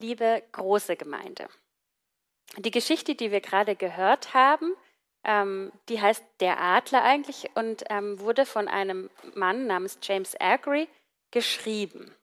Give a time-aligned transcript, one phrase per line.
[0.00, 1.48] liebe große Gemeinde.
[2.56, 4.74] Die Geschichte, die wir gerade gehört haben,
[5.24, 10.88] ähm, die heißt Der Adler eigentlich und ähm, wurde von einem Mann namens James Agri
[11.30, 12.14] geschrieben.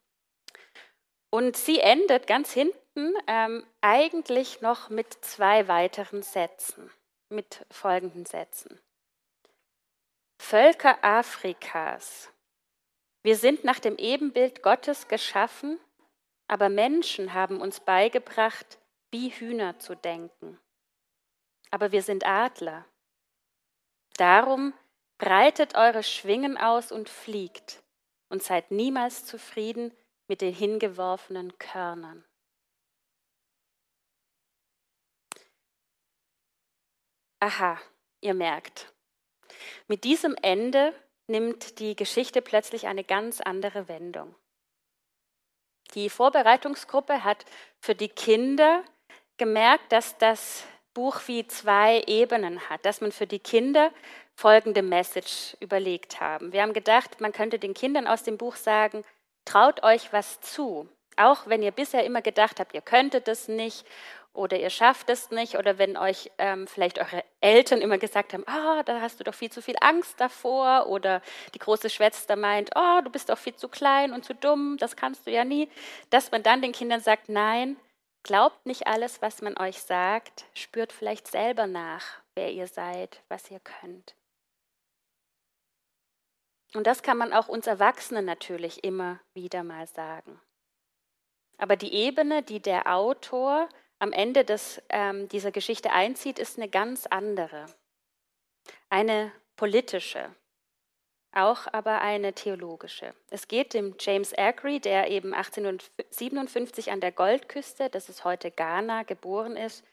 [1.30, 6.90] Und sie endet ganz hinten ähm, eigentlich noch mit zwei weiteren Sätzen,
[7.28, 8.80] mit folgenden Sätzen.
[10.40, 12.30] Völker Afrikas,
[13.22, 15.78] wir sind nach dem Ebenbild Gottes geschaffen,
[16.48, 18.78] aber Menschen haben uns beigebracht,
[19.10, 20.58] wie Hühner zu denken.
[21.70, 22.86] Aber wir sind Adler.
[24.16, 24.72] Darum
[25.18, 27.82] breitet eure Schwingen aus und fliegt
[28.30, 29.92] und seid niemals zufrieden
[30.26, 32.24] mit den hingeworfenen Körnern.
[37.40, 37.80] Aha,
[38.20, 38.92] ihr merkt,
[39.86, 40.92] mit diesem Ende
[41.28, 44.34] nimmt die Geschichte plötzlich eine ganz andere Wendung.
[45.94, 47.44] Die Vorbereitungsgruppe hat
[47.80, 48.82] für die Kinder
[49.36, 53.92] gemerkt, dass das Buch wie zwei Ebenen hat, dass man für die Kinder
[54.34, 56.52] folgende Message überlegt haben.
[56.52, 59.04] Wir haben gedacht, man könnte den Kindern aus dem Buch sagen,
[59.44, 60.88] traut euch was zu.
[61.16, 63.84] Auch wenn ihr bisher immer gedacht habt, ihr könntet es nicht
[64.38, 68.46] oder ihr schafft es nicht oder wenn euch ähm, vielleicht eure Eltern immer gesagt haben,
[68.46, 71.20] ah, da hast du doch viel zu viel Angst davor oder
[71.54, 74.94] die große Schwester meint, oh, du bist doch viel zu klein und zu dumm, das
[74.94, 75.68] kannst du ja nie,
[76.10, 77.76] dass man dann den Kindern sagt, nein,
[78.22, 82.04] glaubt nicht alles, was man euch sagt, spürt vielleicht selber nach,
[82.36, 84.14] wer ihr seid, was ihr könnt.
[86.74, 90.40] Und das kann man auch uns Erwachsenen natürlich immer wieder mal sagen.
[91.56, 96.68] Aber die Ebene, die der Autor am Ende des, ähm, dieser Geschichte einzieht, ist eine
[96.68, 97.66] ganz andere.
[98.90, 100.34] Eine politische,
[101.32, 103.14] auch aber eine theologische.
[103.30, 109.02] Es geht dem James Agri, der eben 1857 an der Goldküste, das ist heute Ghana,
[109.02, 109.84] geboren ist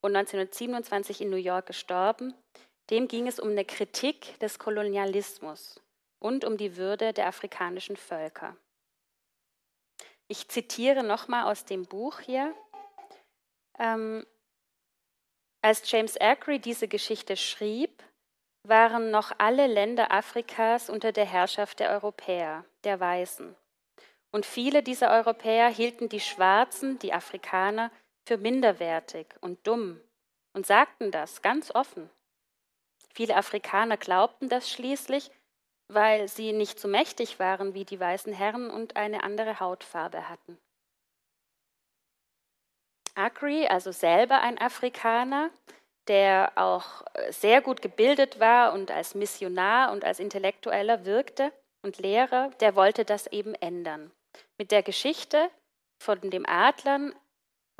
[0.00, 2.34] und 1927 in New York gestorben.
[2.90, 5.80] Dem ging es um eine Kritik des Kolonialismus
[6.18, 8.56] und um die Würde der afrikanischen Völker.
[10.26, 12.54] Ich zitiere nochmal aus dem Buch hier.
[13.80, 14.26] Ähm,
[15.62, 18.02] als James Ackery diese Geschichte schrieb,
[18.62, 23.56] waren noch alle Länder Afrikas unter der Herrschaft der Europäer, der Weißen.
[24.32, 27.90] Und viele dieser Europäer hielten die Schwarzen, die Afrikaner,
[28.26, 30.00] für minderwertig und dumm
[30.52, 32.10] und sagten das ganz offen.
[33.12, 35.30] Viele Afrikaner glaubten das schließlich,
[35.88, 40.58] weil sie nicht so mächtig waren wie die weißen Herren und eine andere Hautfarbe hatten.
[43.14, 45.50] Akri, also selber ein Afrikaner,
[46.08, 51.98] der auch äh, sehr gut gebildet war und als Missionar und als Intellektueller wirkte und
[51.98, 54.10] Lehrer, der wollte das eben ändern.
[54.58, 55.50] Mit der Geschichte
[56.02, 57.14] von dem Adlern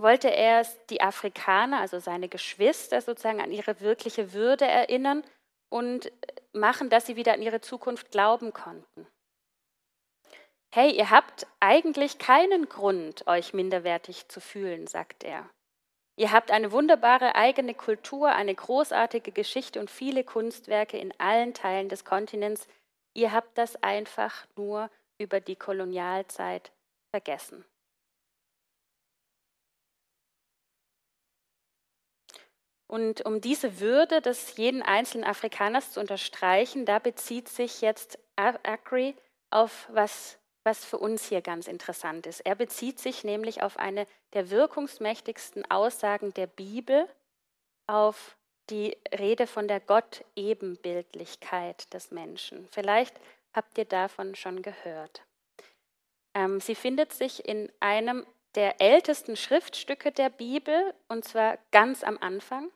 [0.00, 5.24] wollte er die Afrikaner, also seine Geschwister sozusagen an ihre wirkliche Würde erinnern
[5.70, 6.12] und äh,
[6.52, 9.06] machen, dass sie wieder an ihre Zukunft glauben konnten.
[10.72, 15.50] Hey, ihr habt eigentlich keinen Grund, euch minderwertig zu fühlen, sagt er.
[16.14, 21.88] Ihr habt eine wunderbare eigene Kultur, eine großartige Geschichte und viele Kunstwerke in allen Teilen
[21.88, 22.68] des Kontinents.
[23.14, 26.70] Ihr habt das einfach nur über die Kolonialzeit
[27.10, 27.64] vergessen.
[32.86, 39.16] Und um diese Würde des jeden einzelnen Afrikaners zu unterstreichen, da bezieht sich jetzt Acri
[39.50, 42.40] auf was was für uns hier ganz interessant ist.
[42.40, 47.08] Er bezieht sich nämlich auf eine der wirkungsmächtigsten Aussagen der Bibel,
[47.86, 48.36] auf
[48.68, 52.68] die Rede von der Gott-Ebenbildlichkeit des Menschen.
[52.70, 53.18] Vielleicht
[53.52, 55.22] habt ihr davon schon gehört.
[56.34, 62.16] Ähm, sie findet sich in einem der ältesten Schriftstücke der Bibel, und zwar ganz am
[62.18, 62.70] Anfang,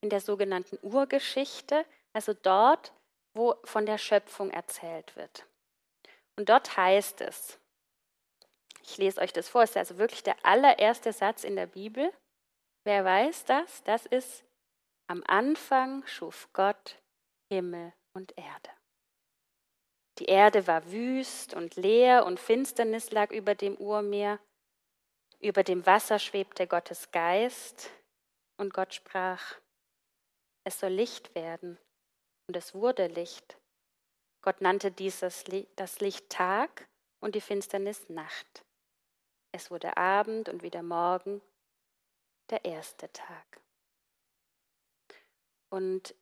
[0.00, 2.92] in der sogenannten Urgeschichte, also dort,
[3.34, 5.46] wo von der Schöpfung erzählt wird.
[6.36, 7.58] Und dort heißt es,
[8.82, 12.12] ich lese euch das vor, es ist also wirklich der allererste Satz in der Bibel.
[12.84, 13.82] Wer weiß das?
[13.84, 14.44] Das ist,
[15.08, 17.00] am Anfang schuf Gott
[17.50, 18.70] Himmel und Erde.
[20.18, 24.38] Die Erde war wüst und leer und Finsternis lag über dem Urmeer.
[25.40, 27.90] Über dem Wasser schwebte Gottes Geist
[28.56, 29.56] und Gott sprach,
[30.64, 31.78] es soll Licht werden
[32.48, 33.58] und es wurde Licht.
[34.46, 35.42] Gott nannte dieses
[35.74, 36.86] das Licht Tag
[37.18, 38.64] und die Finsternis Nacht.
[39.50, 41.42] Es wurde Abend und wieder Morgen,
[42.50, 43.60] der erste Tag.
[45.68, 46.14] Und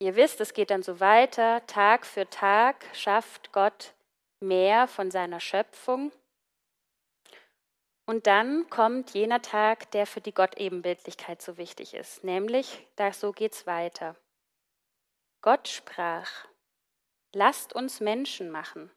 [0.00, 1.64] ihr wisst, es geht dann so weiter.
[1.68, 3.94] Tag für Tag schafft Gott
[4.40, 6.10] mehr von seiner Schöpfung.
[8.06, 13.30] Und dann kommt jener Tag, der für die Gott-Ebenbildlichkeit so wichtig ist, nämlich, da so
[13.30, 14.16] geht's weiter.
[15.42, 16.48] Gott sprach,
[17.32, 18.90] lasst uns Menschen machen,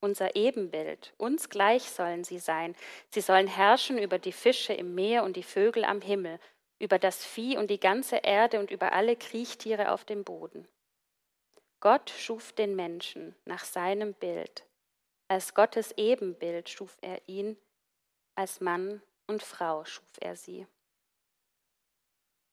[0.00, 2.76] unser Ebenbild, uns gleich sollen sie sein.
[3.10, 6.38] Sie sollen herrschen über die Fische im Meer und die Vögel am Himmel,
[6.78, 10.68] über das Vieh und die ganze Erde und über alle Kriechtiere auf dem Boden.
[11.80, 14.66] Gott schuf den Menschen nach seinem Bild.
[15.28, 17.56] Als Gottes Ebenbild schuf er ihn,
[18.34, 20.66] als Mann und Frau schuf er sie.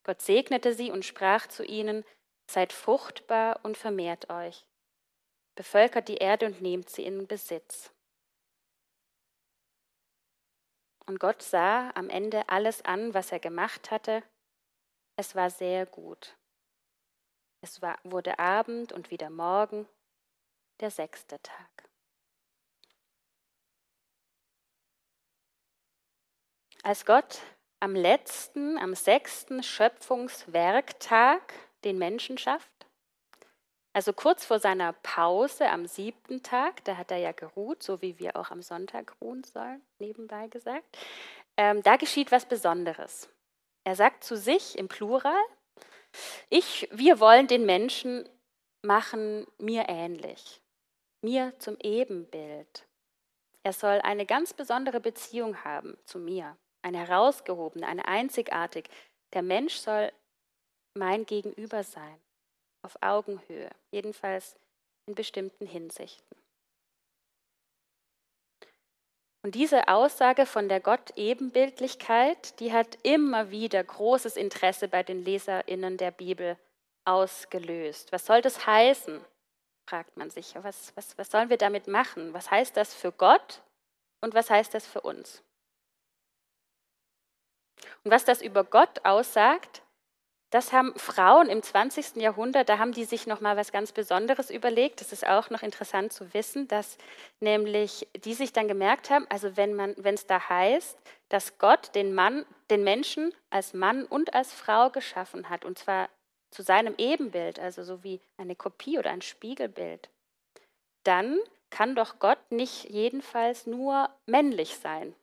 [0.04, 2.04] Gott segnete sie und sprach zu ihnen,
[2.50, 4.66] Seid fruchtbar und vermehrt euch.
[5.56, 7.92] Bevölkert die Erde und nehmt sie in Besitz.
[11.06, 14.24] Und Gott sah am Ende alles an, was er gemacht hatte.
[15.18, 16.38] Es war sehr gut.
[17.62, 19.88] Es war, wurde Abend und wieder Morgen,
[20.80, 21.90] der sechste Tag.
[26.84, 27.42] Als Gott
[27.80, 32.81] am letzten, am sechsten Schöpfungswerktag den Menschen schafft,
[33.94, 38.20] also kurz vor seiner Pause am siebten Tag, da hat er ja geruht, so wie
[38.20, 40.98] wir auch am Sonntag ruhen sollen, nebenbei gesagt,
[41.58, 43.30] ähm, da geschieht was Besonderes.
[43.84, 45.44] Er sagt zu sich im Plural,
[46.50, 48.28] ich, wir wollen den Menschen
[48.82, 50.62] machen mir ähnlich,
[51.22, 52.86] mir zum Ebenbild.
[53.64, 58.90] Er soll eine ganz besondere Beziehung haben zu mir eine herausgehobene, eine einzigartig.
[59.34, 60.12] Der Mensch soll
[60.98, 62.20] mein Gegenüber sein,
[62.82, 64.56] auf Augenhöhe, jedenfalls
[65.06, 66.38] in bestimmten Hinsichten.
[69.44, 75.98] Und diese Aussage von der Gott-Ebenbildlichkeit, die hat immer wieder großes Interesse bei den LeserInnen
[75.98, 76.58] der Bibel
[77.06, 78.12] ausgelöst.
[78.12, 79.24] Was soll das heißen?
[79.88, 80.54] fragt man sich.
[80.56, 82.34] Was, was, was sollen wir damit machen?
[82.34, 83.62] Was heißt das für Gott
[84.22, 85.44] und was heißt das für uns?
[88.04, 89.82] Und was das über Gott aussagt,
[90.52, 92.18] das haben Frauen im 20.
[92.18, 95.02] Jahrhundert, da haben die sich noch mal was ganz Besonderes überlegt.
[95.02, 96.98] Das ist auch noch interessant zu wissen, dass
[97.40, 100.98] nämlich die sich dann gemerkt haben, also wenn es da heißt,
[101.30, 106.10] dass Gott den Mann, den Menschen als Mann und als Frau geschaffen hat und zwar
[106.52, 110.10] zu seinem Ebenbild, also so wie eine Kopie oder ein Spiegelbild,
[111.04, 111.40] dann
[111.70, 115.16] kann doch Gott nicht jedenfalls nur männlich sein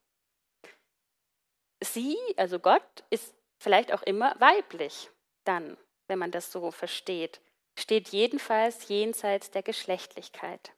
[1.81, 5.11] sie, also Gott, ist vielleicht auch immer weiblich,
[5.49, 7.41] dann, wenn man das so versteht,
[7.79, 10.73] steht jedenfalls jenseits der Geschlechtlichkeit.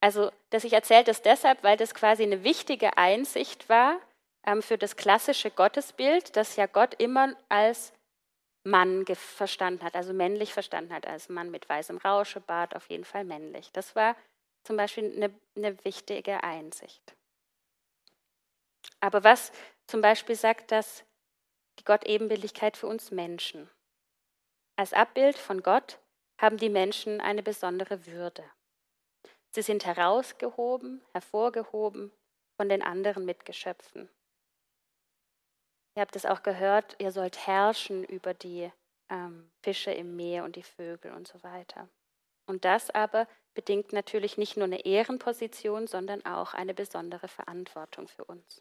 [0.00, 4.00] Also, dass ich erzählt das deshalb, weil das quasi eine wichtige Einsicht war
[4.44, 7.92] ähm, für das klassische Gottesbild, das ja Gott immer als
[8.64, 13.24] Mann verstanden hat, also männlich verstanden hat, als Mann mit weißem Rauschebart, auf jeden Fall
[13.24, 13.70] männlich.
[13.72, 14.16] Das war
[14.64, 17.14] zum Beispiel eine, eine wichtige Einsicht.
[19.00, 19.52] Aber was
[19.86, 21.04] zum Beispiel sagt das
[21.86, 23.70] die Gott-Ebenbildlichkeit für uns Menschen?
[24.76, 26.00] Als Abbild von Gott
[26.40, 28.44] haben die Menschen eine besondere Würde.
[29.50, 32.10] Sie sind herausgehoben, hervorgehoben
[32.56, 34.10] von den anderen Mitgeschöpfen.
[35.94, 38.70] Ihr habt es auch gehört, ihr sollt herrschen über die
[39.08, 41.88] ähm, Fische im Meer und die Vögel und so weiter.
[42.46, 48.24] Und das aber bedingt natürlich nicht nur eine Ehrenposition, sondern auch eine besondere Verantwortung für
[48.24, 48.60] uns.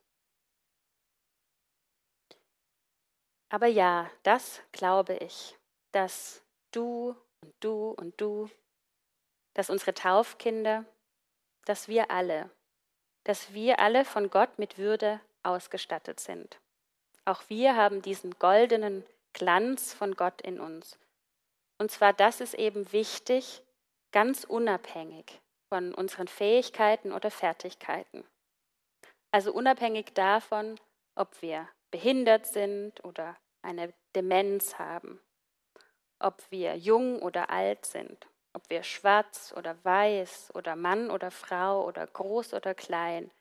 [3.55, 5.57] Aber ja, das glaube ich,
[5.93, 8.49] dass du und du und du,
[9.53, 10.83] dass unsere Taufkinder,
[11.63, 12.49] dass wir alle,
[13.23, 16.59] dass wir alle von Gott mit Würde ausgestattet sind.
[17.23, 20.99] Auch wir haben diesen goldenen Glanz von Gott in uns.
[21.77, 23.63] Und zwar, das ist eben wichtig,
[24.11, 28.25] ganz unabhängig von unseren Fähigkeiten oder Fertigkeiten.
[29.31, 30.77] Also unabhängig davon,
[31.15, 35.19] ob wir behindert sind oder eine Demenz haben,
[36.19, 41.85] ob wir jung oder alt sind, ob wir schwarz oder weiß oder Mann oder Frau
[41.85, 43.31] oder groß oder klein.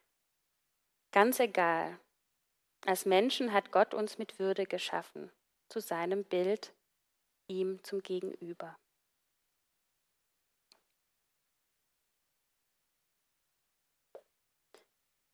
[1.13, 1.99] Ganz egal.
[2.87, 5.31] Als Menschen hat Gott uns mit Würde geschaffen,
[5.69, 6.75] zu seinem Bild,
[7.47, 8.77] ihm zum Gegenüber.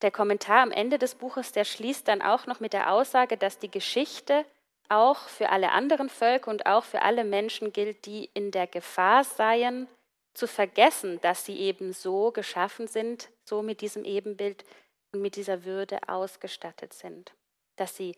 [0.02, 3.58] Der Kommentar am Ende des Buches, der schließt dann auch noch mit der Aussage, dass
[3.58, 4.46] die Geschichte
[4.90, 9.24] auch für alle anderen Völker und auch für alle Menschen gilt, die in der Gefahr
[9.24, 9.88] seien,
[10.34, 14.64] zu vergessen, dass sie eben so geschaffen sind, so mit diesem Ebenbild
[15.12, 17.32] und mit dieser Würde ausgestattet sind,
[17.76, 18.16] dass sie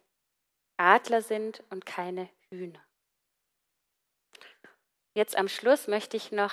[0.76, 2.80] Adler sind und keine Hühner.
[5.14, 6.52] Jetzt am Schluss möchte ich noch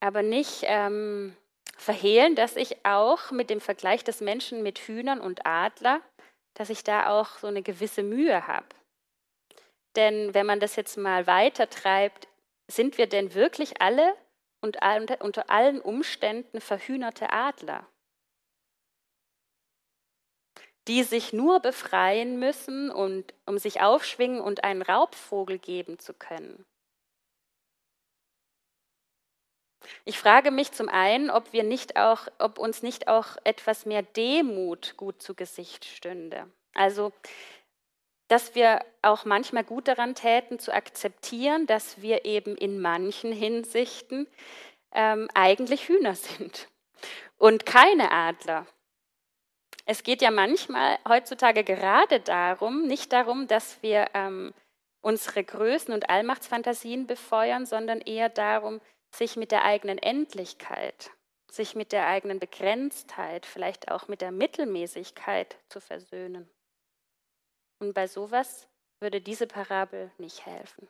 [0.00, 1.36] aber nicht ähm,
[1.76, 6.00] verhehlen, dass ich auch mit dem Vergleich des Menschen mit Hühnern und Adler,
[6.54, 8.68] dass ich da auch so eine gewisse Mühe habe.
[9.96, 12.28] Denn wenn man das jetzt mal weiter treibt,
[12.66, 14.14] sind wir denn wirklich alle
[14.60, 14.78] und
[15.20, 17.86] unter allen Umständen verhühnerte Adler,
[20.88, 26.64] die sich nur befreien müssen, und, um sich aufschwingen und einen Raubvogel geben zu können?
[30.04, 34.02] Ich frage mich zum einen, ob wir nicht auch, ob uns nicht auch etwas mehr
[34.02, 36.46] Demut gut zu Gesicht stünde.
[36.74, 37.12] Also,
[38.28, 44.26] dass wir auch manchmal gut daran täten, zu akzeptieren, dass wir eben in manchen Hinsichten
[44.92, 46.68] ähm, eigentlich Hühner sind
[47.38, 48.66] und keine Adler.
[49.84, 54.54] Es geht ja manchmal heutzutage gerade darum, nicht darum, dass wir ähm,
[55.00, 58.80] unsere Größen und Allmachtsfantasien befeuern, sondern eher darum,
[59.14, 61.10] sich mit der eigenen Endlichkeit,
[61.50, 66.48] sich mit der eigenen Begrenztheit, vielleicht auch mit der Mittelmäßigkeit zu versöhnen.
[67.78, 68.68] Und bei sowas
[69.00, 70.88] würde diese Parabel nicht helfen.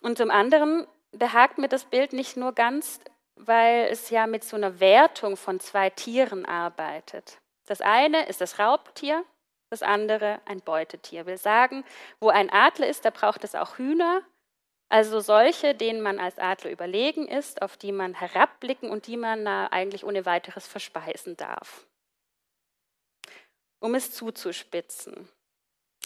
[0.00, 3.00] Und zum anderen behagt mir das Bild nicht nur ganz,
[3.36, 7.40] weil es ja mit so einer Wertung von zwei Tieren arbeitet.
[7.66, 9.24] Das eine ist das Raubtier,
[9.70, 11.26] das andere ein Beutetier.
[11.26, 11.84] Will sagen,
[12.18, 14.22] wo ein Adler ist, da braucht es auch Hühner
[14.92, 19.46] also solche, denen man als Adler überlegen ist, auf die man herabblicken und die man
[19.46, 21.86] eigentlich ohne weiteres verspeisen darf.
[23.80, 25.30] Um es zuzuspitzen.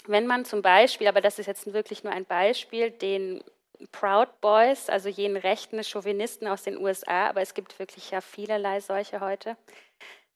[0.07, 3.43] Wenn man zum Beispiel, aber das ist jetzt wirklich nur ein Beispiel, den
[3.91, 8.79] Proud Boys, also jenen rechten Chauvinisten aus den USA, aber es gibt wirklich ja vielerlei
[8.79, 9.57] solche heute,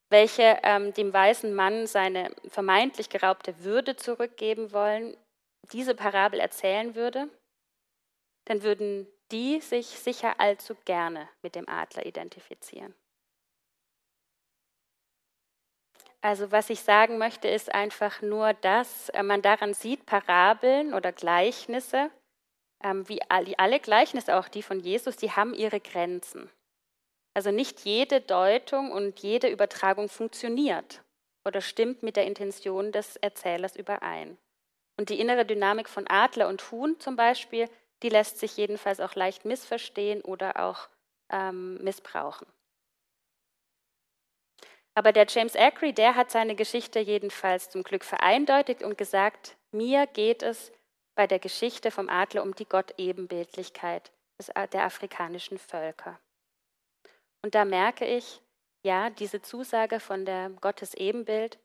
[0.09, 5.17] welche ähm, dem weißen Mann seine vermeintlich geraubte Würde zurückgeben wollen,
[5.73, 7.29] diese Parabel erzählen würde,
[8.51, 12.93] dann würden die sich sicher allzu gerne mit dem Adler identifizieren.
[16.21, 21.13] Also was ich sagen möchte, ist einfach nur, dass äh, man daran sieht, Parabeln oder
[21.13, 22.11] Gleichnisse,
[22.83, 26.51] ähm, wie alle Gleichnisse, auch die von Jesus, die haben ihre Grenzen.
[27.35, 31.05] Also nicht jede Deutung und jede Übertragung funktioniert
[31.45, 34.39] oder stimmt mit der Intention des Erzählers überein.
[34.99, 37.71] Und die innere Dynamik von Adler und Huhn zum Beispiel
[38.03, 40.89] die lässt sich jedenfalls auch leicht missverstehen oder auch
[41.31, 42.47] ähm, missbrauchen.
[44.95, 50.07] Aber der James Ackrey, der hat seine Geschichte jedenfalls zum Glück vereindeutigt und gesagt, mir
[50.07, 50.73] geht es
[51.15, 54.11] bei der Geschichte vom Adler um die Gottebenbildlichkeit
[54.55, 56.19] äh, der afrikanischen Völker.
[57.43, 58.43] Und da merke ich,
[58.83, 61.59] ja, diese Zusage von der Gottesebenbild,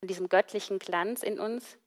[0.00, 1.78] von diesem göttlichen Glanz in uns,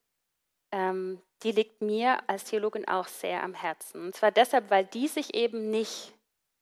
[0.71, 4.05] ähm, die liegt mir als Theologin auch sehr am Herzen.
[4.05, 6.13] Und zwar deshalb, weil die sich eben nicht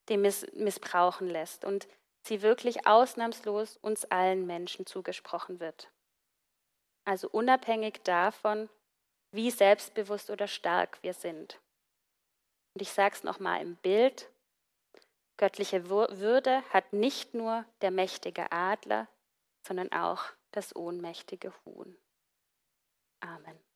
[0.09, 1.87] dem miss missbrauchen lässt und
[2.23, 5.91] sie wirklich ausnahmslos uns allen Menschen zugesprochen wird.
[7.05, 8.69] Also unabhängig davon,
[9.31, 11.59] wie selbstbewusst oder stark wir sind.
[12.73, 14.29] Und ich sage es nochmal im Bild,
[15.37, 19.07] göttliche Würde hat nicht nur der mächtige Adler,
[19.65, 21.97] sondern auch das ohnmächtige Huhn.
[23.19, 23.66] Amen.